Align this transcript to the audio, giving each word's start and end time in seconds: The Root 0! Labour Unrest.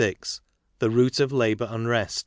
The 0.79 0.89
Root 0.89 1.13
0! 1.17 1.27
Labour 1.29 1.67
Unrest. 1.69 2.17